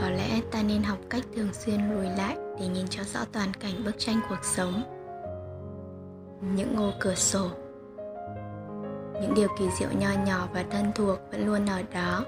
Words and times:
có 0.00 0.10
lẽ 0.10 0.40
ta 0.50 0.62
nên 0.62 0.82
học 0.82 0.98
cách 1.10 1.24
thường 1.34 1.52
xuyên 1.52 1.90
lùi 1.90 2.06
lại 2.16 2.36
để 2.60 2.66
nhìn 2.66 2.88
cho 2.88 3.04
rõ 3.04 3.20
toàn 3.32 3.54
cảnh 3.54 3.84
bức 3.84 3.98
tranh 3.98 4.20
cuộc 4.28 4.44
sống. 4.44 4.82
Những 6.54 6.76
ô 6.76 6.92
cửa 7.00 7.14
sổ. 7.14 7.48
Những 9.20 9.34
điều 9.34 9.48
kỳ 9.58 9.64
diệu 9.78 9.88
nho 9.98 10.10
nhỏ 10.26 10.48
và 10.52 10.64
thân 10.70 10.92
thuộc 10.94 11.18
vẫn 11.30 11.46
luôn 11.46 11.66
ở 11.66 11.82
đó. 11.94 12.24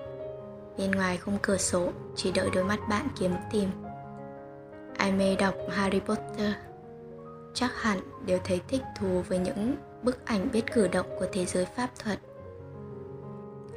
Bên 0.78 0.90
ngoài 0.90 1.18
khung 1.18 1.38
cửa 1.42 1.56
sổ, 1.56 1.88
chỉ 2.16 2.32
đợi 2.32 2.50
đôi 2.54 2.64
mắt 2.64 2.78
bạn 2.88 3.08
kiếm 3.18 3.32
tìm. 3.52 3.68
Ai 4.96 5.12
mê 5.12 5.36
đọc 5.36 5.54
harry 5.70 6.00
potter? 6.00 6.52
Chắc 7.54 7.82
hẳn 7.82 7.98
đều 8.26 8.38
thấy 8.44 8.60
thích 8.68 8.82
thú 8.98 9.22
với 9.28 9.38
những 9.38 9.76
bức 10.02 10.26
ảnh 10.26 10.48
biết 10.52 10.72
cử 10.72 10.88
động 10.88 11.06
của 11.18 11.26
thế 11.32 11.44
giới 11.44 11.64
pháp 11.64 11.88
thuật 11.98 12.18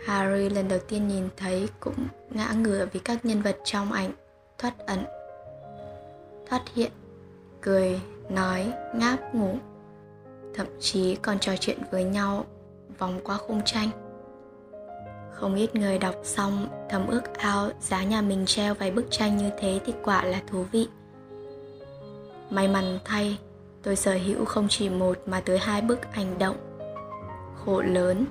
harry 0.06 0.50
lần 0.50 0.68
đầu 0.68 0.80
tiên 0.88 1.08
nhìn 1.08 1.30
thấy 1.38 1.70
cũng 1.80 2.08
ngã 2.30 2.54
ngửa 2.58 2.88
vì 2.92 3.00
các 3.00 3.26
nhân 3.26 3.42
vật 3.42 3.58
trong 3.64 3.92
ảnh. 3.92 4.12
Thoát 4.58 4.74
ẩn. 4.88 5.06
Thoát 6.50 6.62
hiện. 6.76 6.92
Cười, 7.62 8.02
nói, 8.30 8.74
ngáp, 8.96 9.36
ngủ. 9.36 9.58
Thậm 10.54 10.68
chí 10.80 11.16
còn 11.16 11.40
trò 11.40 11.56
chuyện 11.60 11.80
với 11.92 12.04
nhau 12.04 12.46
vòng 12.98 13.20
qua 13.24 13.38
khung 13.38 13.62
tranh. 13.66 13.90
Không 15.34 15.56
ít 15.56 15.76
người 15.76 16.00
đọc 16.00 16.16
xong 16.24 16.68
thầm 16.90 17.08
ước 17.08 17.38
ao 17.38 17.70
giá 17.82 18.04
nhà 18.04 18.22
mình 18.22 18.46
treo 18.46 18.74
vài 18.74 18.92
bức 18.92 19.06
tranh 19.12 19.38
như 19.38 19.50
thế 19.60 19.80
thì 19.86 19.94
quả 20.04 20.24
là 20.24 20.42
thú 20.48 20.66
vị. 20.72 20.88
May 22.50 22.68
mắn 22.68 23.00
thay, 23.06 23.38
tôi 23.84 23.96
sở 23.96 24.14
hữu 24.14 24.46
không 24.46 24.68
chỉ 24.70 24.90
một 24.90 25.18
mà 25.26 25.42
tới 25.42 25.58
hai 25.58 25.82
bức 25.82 26.12
ảnh 26.12 26.40
động. 26.40 26.58
Khổ 27.66 27.82
lớn 27.82 28.26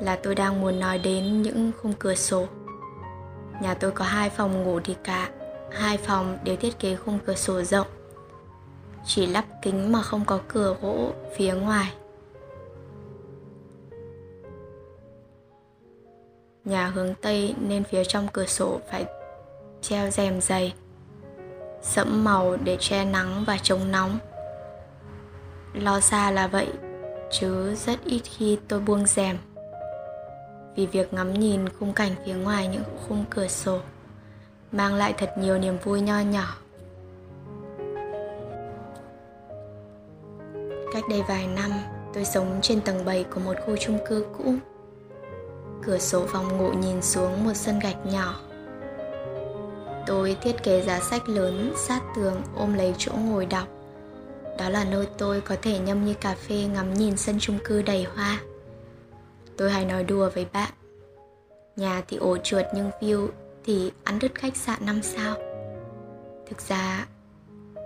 là 0.00 0.16
tôi 0.16 0.34
đang 0.34 0.60
muốn 0.60 0.80
nói 0.80 0.98
đến 0.98 1.42
những 1.42 1.72
khung 1.82 1.92
cửa 1.98 2.14
sổ. 2.14 2.46
Nhà 3.60 3.74
tôi 3.74 3.90
có 3.90 4.04
hai 4.04 4.30
phòng 4.30 4.62
ngủ 4.62 4.80
thì 4.84 4.96
cả 5.04 5.30
hai 5.70 5.96
phòng 5.96 6.38
đều 6.44 6.56
thiết 6.56 6.78
kế 6.78 6.96
khung 6.96 7.18
cửa 7.26 7.34
sổ 7.34 7.62
rộng, 7.62 7.86
chỉ 9.06 9.26
lắp 9.26 9.44
kính 9.62 9.92
mà 9.92 10.02
không 10.02 10.24
có 10.24 10.40
cửa 10.48 10.76
gỗ 10.82 11.12
phía 11.36 11.54
ngoài. 11.54 11.92
Nhà 16.64 16.86
hướng 16.86 17.14
tây 17.14 17.54
nên 17.60 17.84
phía 17.84 18.04
trong 18.04 18.28
cửa 18.32 18.46
sổ 18.46 18.80
phải 18.90 19.04
treo 19.80 20.10
rèm 20.10 20.40
dày 20.40 20.74
sẫm 21.82 22.24
màu 22.24 22.56
để 22.56 22.76
che 22.80 23.04
nắng 23.04 23.44
và 23.46 23.58
chống 23.62 23.90
nóng. 23.90 24.18
Lo 25.74 26.00
xa 26.00 26.30
là 26.30 26.46
vậy, 26.46 26.68
chứ 27.30 27.74
rất 27.74 28.04
ít 28.04 28.20
khi 28.24 28.58
tôi 28.68 28.80
buông 28.80 29.06
rèm 29.06 29.38
vì 30.76 30.86
việc 30.86 31.12
ngắm 31.12 31.34
nhìn 31.34 31.68
khung 31.68 31.92
cảnh 31.92 32.12
phía 32.26 32.34
ngoài 32.34 32.68
những 32.68 32.84
khung 33.08 33.24
cửa 33.30 33.48
sổ 33.48 33.80
mang 34.72 34.94
lại 34.94 35.14
thật 35.18 35.34
nhiều 35.38 35.58
niềm 35.58 35.78
vui 35.84 36.00
nho 36.00 36.20
nhỏ. 36.20 36.56
Cách 40.92 41.04
đây 41.10 41.22
vài 41.28 41.46
năm, 41.46 41.70
tôi 42.14 42.24
sống 42.24 42.58
trên 42.62 42.80
tầng 42.80 43.04
7 43.04 43.24
của 43.24 43.40
một 43.40 43.54
khu 43.66 43.76
chung 43.76 43.98
cư 44.08 44.26
cũ. 44.38 44.54
Cửa 45.82 45.98
sổ 45.98 46.26
phòng 46.26 46.58
ngủ 46.58 46.72
nhìn 46.72 47.02
xuống 47.02 47.44
một 47.44 47.54
sân 47.54 47.78
gạch 47.78 48.06
nhỏ. 48.06 48.40
Tôi 50.06 50.36
thiết 50.40 50.62
kế 50.62 50.82
giá 50.82 51.00
sách 51.00 51.28
lớn, 51.28 51.72
sát 51.76 52.02
tường, 52.16 52.42
ôm 52.56 52.74
lấy 52.74 52.94
chỗ 52.98 53.12
ngồi 53.12 53.46
đọc. 53.46 53.68
Đó 54.58 54.68
là 54.68 54.84
nơi 54.84 55.06
tôi 55.18 55.40
có 55.40 55.56
thể 55.62 55.78
nhâm 55.78 56.04
như 56.04 56.14
cà 56.14 56.34
phê 56.34 56.64
ngắm 56.74 56.94
nhìn 56.94 57.16
sân 57.16 57.36
chung 57.40 57.58
cư 57.64 57.82
đầy 57.82 58.06
hoa 58.14 58.40
tôi 59.56 59.70
hay 59.70 59.84
nói 59.84 60.04
đùa 60.04 60.30
với 60.34 60.46
bạn. 60.52 60.72
Nhà 61.76 62.02
thì 62.08 62.16
ổ 62.16 62.36
chuột 62.36 62.64
nhưng 62.74 62.90
view 63.00 63.28
thì 63.64 63.92
ăn 64.04 64.18
đứt 64.18 64.34
khách 64.34 64.56
sạn 64.56 64.86
năm 64.86 65.02
sao. 65.02 65.36
Thực 66.48 66.60
ra, 66.60 67.06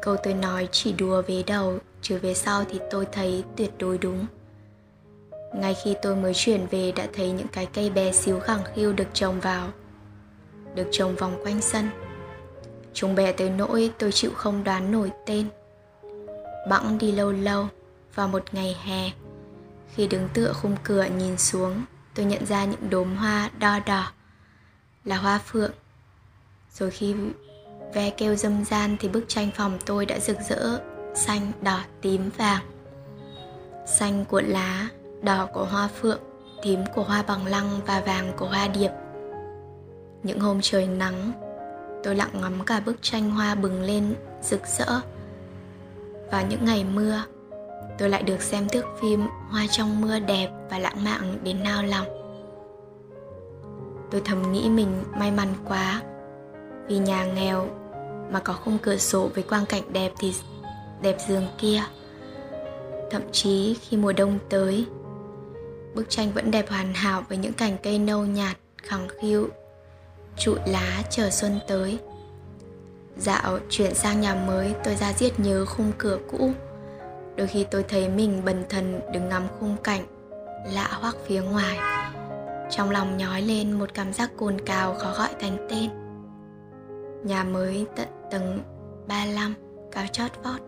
câu 0.02 0.16
tôi 0.16 0.34
nói 0.34 0.68
chỉ 0.72 0.92
đùa 0.92 1.22
về 1.22 1.42
đầu, 1.46 1.78
chứ 2.02 2.18
về 2.18 2.34
sau 2.34 2.64
thì 2.70 2.80
tôi 2.90 3.06
thấy 3.12 3.44
tuyệt 3.56 3.70
đối 3.78 3.98
đúng. 3.98 4.26
Ngay 5.54 5.74
khi 5.84 5.96
tôi 6.02 6.16
mới 6.16 6.32
chuyển 6.34 6.66
về 6.70 6.92
đã 6.92 7.06
thấy 7.12 7.30
những 7.30 7.48
cái 7.48 7.66
cây 7.66 7.90
bé 7.90 8.12
xíu 8.12 8.40
khẳng 8.40 8.64
khiu 8.74 8.92
được 8.92 9.08
trồng 9.12 9.40
vào, 9.40 9.68
được 10.74 10.88
trồng 10.92 11.16
vòng 11.16 11.36
quanh 11.44 11.60
sân. 11.60 11.88
Chúng 12.94 13.14
bé 13.14 13.32
tới 13.32 13.50
nỗi 13.50 13.90
tôi 13.98 14.12
chịu 14.12 14.30
không 14.34 14.64
đoán 14.64 14.92
nổi 14.92 15.10
tên. 15.26 15.46
Bẵng 16.68 16.98
đi 16.98 17.12
lâu 17.12 17.32
lâu 17.32 17.66
vào 18.14 18.28
một 18.28 18.54
ngày 18.54 18.76
hè 18.84 19.10
khi 19.96 20.06
đứng 20.06 20.28
tựa 20.34 20.52
khung 20.52 20.76
cửa 20.84 21.04
nhìn 21.04 21.38
xuống, 21.38 21.84
tôi 22.14 22.26
nhận 22.26 22.46
ra 22.46 22.64
những 22.64 22.90
đốm 22.90 23.16
hoa 23.16 23.50
đo 23.58 23.80
đỏ 23.86 24.12
là 25.04 25.16
hoa 25.16 25.38
phượng. 25.38 25.72
Rồi 26.72 26.90
khi 26.90 27.14
ve 27.94 28.10
kêu 28.10 28.34
dâm 28.34 28.64
gian 28.64 28.96
thì 29.00 29.08
bức 29.08 29.24
tranh 29.28 29.50
phòng 29.56 29.78
tôi 29.86 30.06
đã 30.06 30.18
rực 30.18 30.36
rỡ, 30.48 30.80
xanh, 31.14 31.52
đỏ, 31.62 31.80
tím, 32.00 32.30
vàng. 32.36 32.62
Xanh 33.86 34.24
của 34.24 34.40
lá, 34.40 34.88
đỏ 35.22 35.46
của 35.52 35.64
hoa 35.64 35.88
phượng, 35.88 36.20
tím 36.62 36.80
của 36.94 37.02
hoa 37.02 37.22
bằng 37.22 37.46
lăng 37.46 37.80
và 37.86 38.00
vàng 38.00 38.32
của 38.36 38.46
hoa 38.46 38.68
điệp. 38.68 38.90
Những 40.22 40.40
hôm 40.40 40.60
trời 40.62 40.86
nắng, 40.86 41.32
tôi 42.04 42.14
lặng 42.14 42.40
ngắm 42.40 42.64
cả 42.64 42.80
bức 42.80 42.96
tranh 43.02 43.30
hoa 43.30 43.54
bừng 43.54 43.82
lên, 43.82 44.14
rực 44.42 44.66
rỡ. 44.66 45.00
Và 46.30 46.42
những 46.42 46.64
ngày 46.64 46.84
mưa 46.84 47.22
tôi 47.98 48.08
lại 48.08 48.22
được 48.22 48.42
xem 48.42 48.68
thước 48.68 48.84
phim 49.00 49.26
hoa 49.50 49.66
trong 49.70 50.00
mưa 50.00 50.18
đẹp 50.18 50.48
và 50.70 50.78
lãng 50.78 51.04
mạn 51.04 51.38
đến 51.42 51.62
nao 51.62 51.82
lòng. 51.82 52.06
Tôi 54.10 54.20
thầm 54.24 54.52
nghĩ 54.52 54.68
mình 54.68 55.04
may 55.18 55.30
mắn 55.30 55.48
quá. 55.64 56.02
Vì 56.88 56.98
nhà 56.98 57.24
nghèo 57.24 57.68
mà 58.30 58.40
có 58.40 58.52
khung 58.52 58.78
cửa 58.78 58.96
sổ 58.96 59.30
với 59.34 59.42
quang 59.42 59.66
cảnh 59.66 59.92
đẹp 59.92 60.12
thì 60.18 60.34
đẹp 61.02 61.16
giường 61.28 61.46
kia. 61.58 61.82
Thậm 63.10 63.22
chí 63.32 63.76
khi 63.80 63.96
mùa 63.96 64.12
đông 64.12 64.38
tới, 64.48 64.86
bức 65.94 66.10
tranh 66.10 66.32
vẫn 66.32 66.50
đẹp 66.50 66.70
hoàn 66.70 66.94
hảo 66.94 67.22
với 67.28 67.38
những 67.38 67.52
cành 67.52 67.76
cây 67.82 67.98
nâu 67.98 68.24
nhạt, 68.24 68.56
khẳng 68.82 69.08
khiu 69.20 69.48
trụi 70.36 70.58
lá 70.66 71.02
chờ 71.10 71.30
xuân 71.30 71.58
tới. 71.68 71.98
Dạo 73.16 73.58
chuyển 73.70 73.94
sang 73.94 74.20
nhà 74.20 74.34
mới, 74.34 74.74
tôi 74.84 74.94
ra 74.94 75.12
giết 75.12 75.40
nhớ 75.40 75.64
khung 75.64 75.92
cửa 75.98 76.18
cũ 76.30 76.50
đôi 77.36 77.46
khi 77.46 77.66
tôi 77.70 77.84
thấy 77.88 78.08
mình 78.08 78.42
bần 78.44 78.64
thần 78.68 79.00
đứng 79.12 79.28
ngắm 79.28 79.42
khung 79.60 79.76
cảnh, 79.84 80.06
lạ 80.74 80.88
hoắc 81.00 81.16
phía 81.26 81.42
ngoài. 81.42 81.78
Trong 82.70 82.90
lòng 82.90 83.16
nhói 83.16 83.42
lên 83.42 83.72
một 83.72 83.94
cảm 83.94 84.12
giác 84.12 84.30
cồn 84.36 84.60
cào 84.66 84.94
khó 84.94 85.14
gọi 85.18 85.28
thành 85.40 85.66
tên. 85.70 85.90
Nhà 87.24 87.44
mới 87.44 87.86
tận 87.96 88.08
tầng 88.30 88.60
35 89.08 89.54
cao 89.92 90.04
chót 90.12 90.30
vót. 90.44 90.60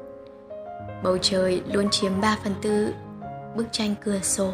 Bầu 1.03 1.19
trời 1.19 1.63
luôn 1.73 1.91
chiếm 1.91 2.21
3 2.21 2.39
phần 2.45 2.55
tư 2.63 2.93
bức 3.57 3.67
tranh 3.73 3.95
cửa 4.05 4.19
sổ. 4.23 4.53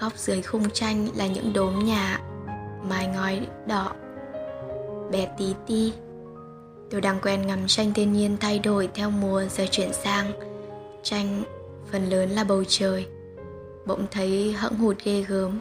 Góc 0.00 0.16
dưới 0.16 0.42
khung 0.42 0.70
tranh 0.70 1.08
là 1.16 1.26
những 1.26 1.52
đốm 1.52 1.84
nhà 1.84 2.20
mái 2.82 3.06
ngói 3.06 3.46
đỏ 3.66 3.92
bé 5.12 5.28
tí 5.38 5.54
ti. 5.66 5.92
Tôi 6.90 7.00
đang 7.00 7.20
quen 7.22 7.46
ngắm 7.46 7.58
tranh 7.66 7.94
thiên 7.94 8.12
nhiên 8.12 8.36
thay 8.40 8.58
đổi 8.58 8.88
theo 8.94 9.10
mùa 9.10 9.44
giờ 9.44 9.64
chuyển 9.70 9.92
sang 9.92 10.32
tranh 11.02 11.42
phần 11.92 12.10
lớn 12.10 12.30
là 12.30 12.44
bầu 12.44 12.64
trời, 12.68 13.06
bỗng 13.86 14.06
thấy 14.10 14.52
hẫng 14.52 14.74
hụt 14.74 14.96
ghê 15.04 15.22
gớm. 15.28 15.60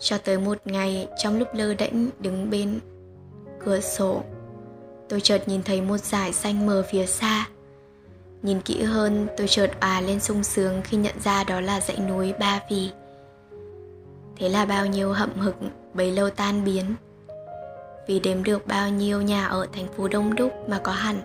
Cho 0.00 0.18
tới 0.18 0.38
một 0.38 0.58
ngày, 0.64 1.08
trong 1.22 1.38
lúc 1.38 1.48
lơ 1.54 1.74
đễnh 1.74 2.10
đứng 2.20 2.50
bên 2.50 2.80
cửa 3.64 3.80
sổ, 3.80 4.22
tôi 5.08 5.20
chợt 5.20 5.48
nhìn 5.48 5.62
thấy 5.62 5.80
một 5.80 5.98
dải 5.98 6.32
xanh 6.32 6.66
mờ 6.66 6.84
phía 6.90 7.06
xa. 7.06 7.46
Nhìn 8.42 8.60
kỹ 8.60 8.82
hơn, 8.82 9.26
tôi 9.36 9.48
chợt 9.48 9.70
à 9.80 10.00
lên 10.00 10.20
sung 10.20 10.44
sướng 10.44 10.80
khi 10.84 10.96
nhận 10.96 11.14
ra 11.24 11.44
đó 11.44 11.60
là 11.60 11.80
dãy 11.80 11.98
núi 11.98 12.32
ba 12.40 12.60
vì. 12.70 12.90
Thế 14.36 14.48
là 14.48 14.64
bao 14.64 14.86
nhiêu 14.86 15.12
hậm 15.12 15.38
hực, 15.38 15.54
bấy 15.94 16.12
lâu 16.12 16.30
tan 16.30 16.64
biến. 16.64 16.94
Vì 18.06 18.20
đếm 18.20 18.42
được 18.42 18.66
bao 18.66 18.90
nhiêu 18.90 19.22
nhà 19.22 19.46
ở 19.46 19.66
thành 19.72 19.88
phố 19.96 20.08
đông 20.08 20.34
đúc 20.34 20.52
mà 20.68 20.80
có 20.84 20.92
hẳn 20.92 21.20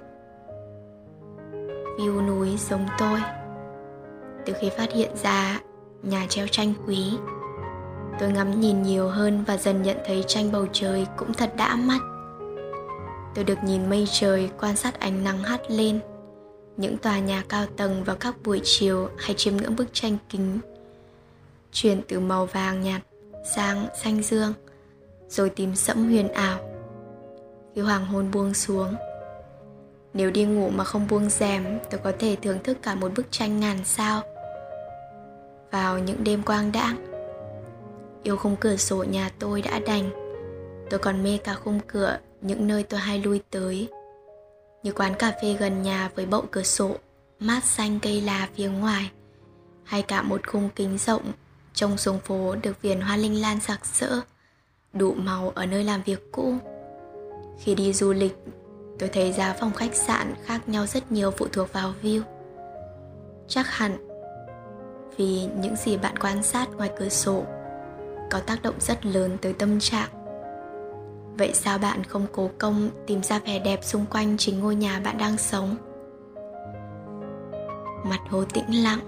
view 1.98 2.26
núi 2.26 2.58
giống 2.70 2.86
tôi. 3.00 3.22
Từ 4.46 4.54
khi 4.62 4.70
phát 4.78 4.94
hiện 4.94 5.12
ra 5.24 5.60
nhà 6.04 6.26
treo 6.30 6.48
tranh 6.48 6.74
quý, 6.88 7.14
tôi 8.20 8.32
ngắm 8.32 8.60
nhìn 8.60 8.82
nhiều 8.82 9.08
hơn 9.08 9.44
và 9.48 9.58
dần 9.58 9.82
nhận 9.82 9.98
thấy 10.06 10.24
tranh 10.28 10.52
bầu 10.52 10.68
trời 10.74 11.08
cũng 11.18 11.34
thật 11.34 11.54
đã 11.58 11.76
mắt. 11.76 12.00
Tôi 13.36 13.44
được 13.44 13.58
nhìn 13.64 13.90
mây 13.90 14.08
trời 14.12 14.50
quan 14.60 14.76
sát 14.76 15.00
ánh 15.00 15.24
nắng 15.24 15.44
hắt 15.44 15.62
lên. 15.72 16.00
Những 16.78 16.98
tòa 16.98 17.20
nhà 17.20 17.44
cao 17.50 17.66
tầng 17.78 18.04
vào 18.04 18.16
các 18.16 18.36
buổi 18.44 18.62
chiều 18.64 19.10
hay 19.18 19.34
chiêm 19.34 19.58
ngưỡng 19.58 19.76
bức 19.76 19.94
tranh 19.94 20.18
kính, 20.30 20.60
chuyển 21.72 22.02
từ 22.08 22.20
màu 22.20 22.46
vàng 22.46 22.82
nhạt 22.82 23.02
sang 23.56 23.88
xanh 24.04 24.24
dương, 24.24 24.54
rồi 25.28 25.50
tím 25.50 25.76
sẫm 25.76 26.06
huyền 26.06 26.28
ảo. 26.28 26.60
Khi 27.76 27.82
hoàng 27.82 28.06
hôn 28.06 28.32
buông 28.32 28.54
xuống 28.54 28.96
nếu 30.14 30.32
đi 30.32 30.44
ngủ 30.44 30.70
mà 30.70 30.84
không 30.84 31.08
buông 31.08 31.30
rèm, 31.30 31.80
tôi 31.92 32.00
có 32.04 32.12
thể 32.20 32.38
thưởng 32.42 32.60
thức 32.64 32.78
cả 32.82 32.96
một 32.96 33.12
bức 33.16 33.32
tranh 33.32 33.60
ngàn 33.60 33.78
sao. 33.86 34.22
Vào 35.72 36.00
những 36.00 36.24
đêm 36.24 36.44
quang 36.44 36.72
đãng, 36.72 36.96
yêu 38.24 38.38
khung 38.38 38.56
cửa 38.56 38.76
sổ 38.76 39.04
nhà 39.04 39.32
tôi 39.40 39.62
đã 39.62 39.80
đành. 39.80 40.10
Tôi 40.90 41.00
còn 41.00 41.24
mê 41.24 41.38
cả 41.38 41.54
khung 41.54 41.80
cửa, 41.88 42.20
những 42.42 42.68
nơi 42.68 42.84
tôi 42.84 43.00
hay 43.00 43.20
lui 43.20 43.42
tới. 43.50 43.88
Như 44.84 44.92
quán 44.92 45.14
cà 45.20 45.34
phê 45.42 45.54
gần 45.60 45.82
nhà 45.82 46.10
với 46.16 46.26
bậu 46.26 46.46
cửa 46.52 46.64
sổ, 46.64 46.96
mát 47.40 47.64
xanh 47.64 48.00
cây 48.00 48.22
lá 48.22 48.50
phía 48.56 48.70
ngoài. 48.70 49.12
Hay 49.84 50.02
cả 50.02 50.22
một 50.22 50.48
khung 50.48 50.70
kính 50.76 50.98
rộng, 50.98 51.32
trông 51.74 51.98
xuống 51.98 52.20
phố 52.20 52.56
được 52.56 52.82
viền 52.82 53.02
hoa 53.02 53.18
linh 53.18 53.42
lan 53.42 53.60
sặc 53.60 53.86
sỡ 53.86 54.22
đủ 54.94 55.14
màu 55.14 55.52
ở 55.56 55.66
nơi 55.66 55.84
làm 55.84 56.02
việc 56.04 56.32
cũ. 56.32 56.56
Khi 57.60 57.76
đi 57.76 57.94
du 57.94 58.14
lịch 58.14 58.38
tôi 59.04 59.10
thấy 59.10 59.32
giá 59.32 59.54
phòng 59.54 59.74
khách 59.74 59.96
sạn 59.96 60.34
khác 60.46 60.70
nhau 60.70 60.86
rất 60.86 61.12
nhiều 61.12 61.32
phụ 61.32 61.48
thuộc 61.52 61.74
vào 61.74 61.94
view. 62.04 62.22
Chắc 63.48 63.68
hẳn 63.68 64.08
vì 65.18 65.48
những 65.60 65.76
gì 65.76 65.98
bạn 65.98 66.18
quan 66.18 66.44
sát 66.44 66.70
ngoài 66.78 66.90
cửa 67.00 67.10
sổ 67.10 67.44
có 68.32 68.40
tác 68.40 68.62
động 68.64 68.76
rất 68.80 69.06
lớn 69.06 69.38
tới 69.42 69.54
tâm 69.54 69.80
trạng. 69.80 70.10
Vậy 71.38 71.52
sao 71.54 71.78
bạn 71.78 72.04
không 72.04 72.26
cố 72.32 72.50
công 72.58 72.90
tìm 73.08 73.24
ra 73.24 73.40
vẻ 73.40 73.60
đẹp 73.60 73.84
xung 73.84 74.06
quanh 74.06 74.38
chính 74.38 74.60
ngôi 74.60 74.76
nhà 74.76 75.00
bạn 75.00 75.18
đang 75.18 75.38
sống? 75.38 75.76
Mặt 78.04 78.20
hồ 78.30 78.44
tĩnh 78.54 78.84
lặng 78.84 79.00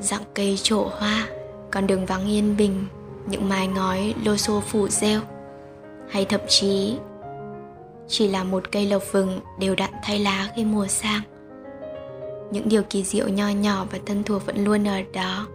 dặng 0.00 0.24
cây 0.34 0.58
trổ 0.62 0.90
hoa, 0.98 1.28
con 1.70 1.86
đường 1.86 2.06
vắng 2.06 2.28
yên 2.28 2.56
bình, 2.56 2.86
những 3.26 3.48
mái 3.48 3.66
ngói 3.66 4.14
lô 4.24 4.36
xô 4.36 4.60
phủ 4.60 4.88
rêu, 4.88 5.20
hay 6.10 6.24
thậm 6.24 6.40
chí 6.48 6.98
chỉ 8.08 8.28
là 8.28 8.44
một 8.44 8.72
cây 8.72 8.86
lộc 8.86 9.02
vừng 9.12 9.40
đều 9.58 9.74
đặn 9.74 9.90
thay 10.02 10.18
lá 10.18 10.52
khi 10.56 10.64
mùa 10.64 10.86
sang. 10.86 11.22
Những 12.50 12.68
điều 12.68 12.82
kỳ 12.82 13.02
diệu 13.02 13.28
nho 13.28 13.48
nhỏ 13.48 13.86
và 13.90 13.98
thân 14.06 14.22
thuộc 14.22 14.46
vẫn 14.46 14.64
luôn 14.64 14.88
ở 14.88 15.02
đó. 15.12 15.46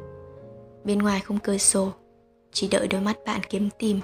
Bên 0.84 1.00
ngoài 1.00 1.20
không 1.20 1.40
cửa 1.40 1.58
sổ, 1.58 1.92
chỉ 2.52 2.68
đợi 2.68 2.88
đôi 2.88 3.02
mắt 3.02 3.18
bạn 3.26 3.42
kiếm 3.50 3.70
tìm. 3.80 4.00